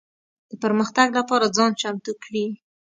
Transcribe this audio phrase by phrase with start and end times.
[0.49, 2.45] د پرمختګ لپاره ځان چمتو کړي.